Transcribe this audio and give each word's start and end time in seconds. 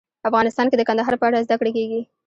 افغانستان 0.29 0.65
کې 0.69 0.77
د 0.77 0.81
کندهار 0.89 1.13
په 1.19 1.25
اړه 1.29 1.43
زده 1.45 1.55
کړه 1.59 1.71
کېږي. 1.77 2.01